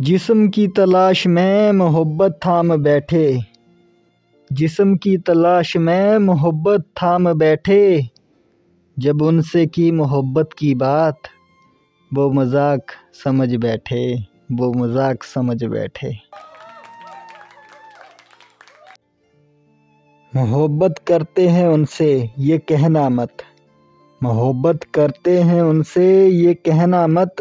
जिस्म 0.00 0.48
की 0.48 0.68
तलाश 0.68 1.26
में 1.26 1.72
मोहब्बत 1.72 2.40
थाम 2.46 2.76
बैठे। 2.76 3.40
जिस्म 4.52 4.96
की 4.96 5.16
तलाश 5.18 5.76
में 5.76 6.18
मोहब्बत 6.18 6.84
थाम 7.02 7.32
बैठे। 7.32 8.08
जब 8.98 9.22
उनसे 9.22 9.66
की 9.66 9.90
मोहब्बत 9.90 10.50
की 10.58 10.74
बात, 10.74 11.18
वो 12.14 12.30
मज़ाक 12.30 12.82
समझ 13.24 13.54
बैठे, 13.54 14.16
वो 14.52 14.72
मज़ाक 14.72 15.22
समझ 15.22 15.64
बैठे। 15.64 16.14
मोहब्बत 20.34 20.94
करते 21.08 21.48
हैं 21.48 21.68
उनसे 21.68 22.30
ये 22.38 22.58
कहना 22.58 23.08
मत। 23.08 23.36
मोहब्बत 24.22 24.84
करते 24.84 25.38
हैं 25.38 25.62
उनसे 25.62 26.28
ये 26.28 26.54
कहना 26.54 27.06
मत। 27.06 27.34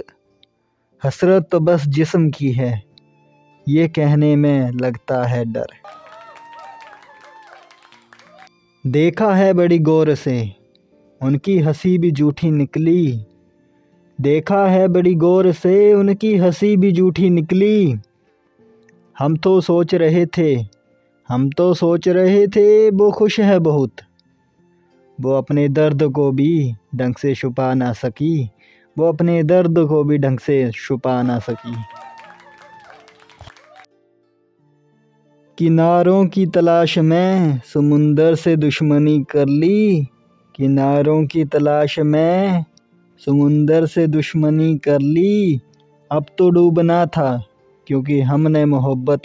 हसरत 1.04 1.50
तो 1.52 1.60
बस 1.60 1.88
जिस्म 1.88 2.30
की 2.30 2.52
है। 2.52 2.84
ये 3.70 3.88
कहने 3.88 4.36
में 4.36 4.72
लगता 4.72 5.24
है 5.24 5.46
डर। 5.46 5.68
देखा 8.88 9.36
है 9.36 9.54
बड़ी 9.54 9.80
गौर 9.80 10.16
से, 10.16 10.56
उनकी 11.22 11.60
हँसी 11.60 11.98
भी 11.98 12.12
जूठी 12.12 12.52
निकली। 12.52 13.26
देखा 14.22 14.68
है 14.68 14.88
बड़ी 14.88 15.16
गौर 15.16 15.52
से, 15.52 15.94
उनकी 15.94 16.38
हँसी 16.38 16.78
भी 16.78 16.92
जूठी 16.92 17.30
निकली। 17.30 17.96
हम 19.20 19.36
तो 19.36 19.62
सोच 19.62 19.96
रहे 19.96 20.26
थे, 20.26 20.66
हम 21.30 21.50
तो 21.50 21.74
सोच 21.74 22.08
रहे 22.08 22.48
थे, 22.48 22.90
वो 22.90 23.12
खुश 23.12 23.40
है 23.40 23.60
बहुत। 23.60 23.92
वो 25.22 25.32
अपने 25.32 25.68
दर्द 25.68 26.04
को 26.04 26.32
भी 26.32 26.74
ढंग 26.96 27.16
से 27.16 27.36
छुपा 27.36 27.74
ना 27.74 27.94
सकी। 27.94 28.50
वो 28.98 29.08
अपने 29.08 29.44
दर्द 29.44 29.80
को 29.80 30.04
भी 30.04 30.18
ढंग 30.18 30.40
से 30.40 30.72
छुपा 30.72 31.22
ना 31.24 31.40
सकी। 31.40 31.76
किनारों 35.58 36.26
की 36.26 36.46
तलाश 36.46 36.98
में 36.98 37.60
समुंदर 37.74 38.36
से 38.36 38.56
दुश्मनी 38.56 39.24
कर 39.24 39.48
ली। 39.48 40.08
किनारों 40.56 41.26
की 41.26 41.46
तलाश 41.46 42.00
में 42.00 42.66
समुंदर 43.26 43.86
से 43.86 44.08
दुश्मनी 44.08 44.78
कर 44.78 45.00
ली। 45.00 45.62
अब 46.12 46.26
तो 46.38 46.50
डूबना 46.50 47.06
था, 47.06 47.44
क्योंकि 47.88 48.22
हमने 48.22 48.66
मोहब्बत 48.66 49.22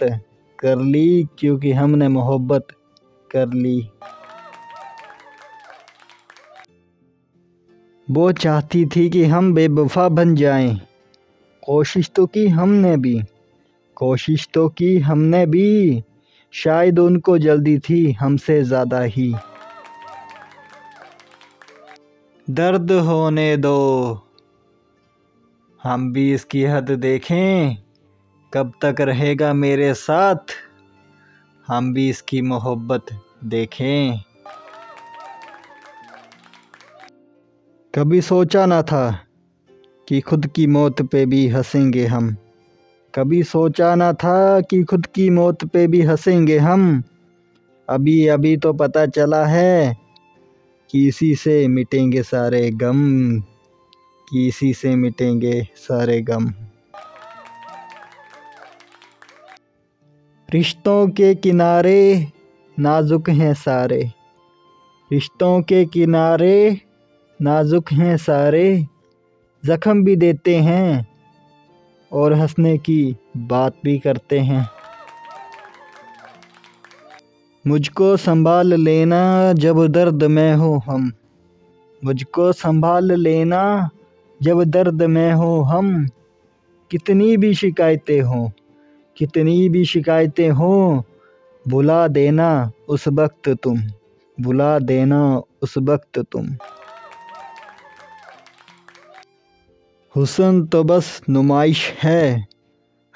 कर 0.59 0.77
ली, 0.77 1.27
क्योंकि 1.39 1.71
हमने 1.71 2.07
मोहब्बत 2.07 2.67
कर 3.31 3.53
ली। 3.53 3.89
वो 8.13 8.31
चाहती 8.31 8.85
थी 8.85 9.09
कि 9.09 9.23
हम 9.25 9.53
बेवफा 9.53 10.09
बन 10.09 10.35
जाएँ। 10.35 10.81
कोशिश 11.63 12.11
तो 12.15 12.25
की 12.25 12.47
हमने 12.47 12.97
भी। 12.97 13.21
कोशिश 13.95 14.49
तो 14.53 14.67
की 14.69 14.97
हमने 14.99 15.45
भी। 15.45 16.03
शायद 16.51 16.99
उनको 16.99 17.37
जल्दी 17.37 17.77
थी 17.79 18.11
हमसे 18.11 18.63
ज़्यादा 18.63 19.01
ही। 19.01 19.33
दर्द 22.49 22.91
होने 22.91 23.57
दो। 23.57 24.21
हम 25.83 26.13
भी 26.13 26.33
इसकी 26.33 26.63
हद 26.63 26.91
देखें। 26.91 27.77
कब 28.53 28.73
तक 28.81 29.01
रहेगा 29.01 29.53
मेरे 29.53 29.93
साथ? 29.93 30.37
हम 31.67 31.93
भी 31.93 32.09
इसकी 32.09 32.41
मोहब्बत 32.41 33.05
देखें। 33.43 34.32
कभी 37.95 38.21
सोचा 38.21 38.65
ना 38.65 38.81
था 38.81 39.19
कि 40.09 40.21
खुद 40.21 40.47
की 40.47 40.67
मौत 40.67 41.01
पे 41.01 41.25
भी 41.25 41.47
हंसेंगे 41.47 42.05
हम। 42.05 42.35
कभी 43.15 43.43
सोचा 43.43 43.95
ना 43.95 44.13
था 44.13 44.61
कि 44.61 44.83
खुद 44.83 45.05
की 45.05 45.29
मौत 45.29 45.65
पे 45.65 45.87
भी 45.87 46.01
हंसेंगे 46.01 46.57
हम। 46.57 47.03
अभी 47.89 48.27
अभी 48.27 48.57
तो 48.57 48.73
पता 48.73 49.05
चला 49.05 49.45
है 49.45 49.97
कि 50.91 51.07
इसी 51.07 51.35
से 51.35 51.67
मिटेंगे 51.67 52.23
सारे 52.23 52.71
गम, 52.71 53.39
कि 54.29 54.47
इसी 54.47 54.73
से 54.73 54.95
मिटेंगे 54.95 55.67
सारे 55.75 56.21
गम। 56.21 56.53
रिश्तों 60.53 61.09
के 61.09 61.35
किनारे 61.35 62.27
नाजुक 62.79 63.29
हैं 63.29 63.53
सारे। 63.53 64.11
रिश्तों 65.11 65.61
के 65.61 65.85
किनारे 65.85 66.81
नाजुक 67.43 67.91
हैं 67.91 68.17
सारे, 68.17 68.85
ज़ख्म 69.65 70.03
भी 70.03 70.15
देते 70.15 70.55
हैं 70.55 71.07
और 72.11 72.33
हंसने 72.33 72.77
की 72.77 73.17
बात 73.37 73.73
भी 73.83 73.99
करते 73.99 74.39
हैं। 74.39 74.69
मुझको 77.67 78.17
संभाल 78.17 78.73
लेना 78.73 79.53
जब 79.53 79.87
दर्द 79.87 80.23
में 80.23 80.53
हो 80.53 80.83
हम। 80.85 81.11
मुझको 82.05 82.51
संभाल 82.51 83.11
लेना 83.11 83.89
जब 84.41 84.63
दर्द 84.63 85.03
में 85.03 85.33
हो 85.33 85.61
हम। 85.61 86.07
कितनी 86.91 87.37
भी 87.37 87.53
शिकायतें 87.53 88.21
हों, 88.21 88.49
कितनी 89.17 89.69
भी 89.69 89.85
शिकायतें 89.85 90.49
हों, 90.49 91.01
बुला 91.67 92.07
देना 92.07 92.71
उस 92.89 93.07
वक्त 93.07 93.49
तुम, 93.49 93.81
बुला 94.41 94.79
देना 94.79 95.41
उस 95.61 95.77
वक्त 95.77 96.19
तुम। 96.19 96.57
हुसन 100.15 100.65
तो 100.65 100.83
बस 100.83 101.21
नुमाइश 101.29 101.93
है। 102.03 102.47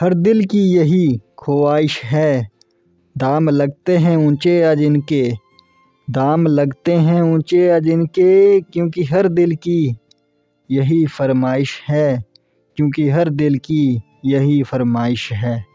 हर 0.02 0.14
दिल 0.14 0.46
की 0.46 0.60
यही 0.60 1.18
ख्वाहिश 1.18 2.04
है। 2.04 2.48
दाम 3.18 3.50
लगते 3.50 3.98
हैं 3.98 4.18
ऊँचे 4.18 4.64
आज 4.64 4.82
इनके। 4.82 5.34
दाम 6.10 6.48
लगते 6.48 6.94
हैं 6.94 7.22
ऊँचे 7.22 7.70
आज 7.70 7.88
इनके, 7.88 8.62
क्योंकि 8.62 9.04
हर 9.04 9.28
दिल 9.28 9.56
की 9.56 9.98
यही 10.72 11.06
फरमाइश 11.06 11.82
है। 11.90 12.24
क्योंकि 12.76 13.10
हर 13.10 13.30
दिल 13.30 13.58
की 13.58 14.02
यही 14.26 14.64
फरमाइश 14.64 15.34
है। 15.34 15.66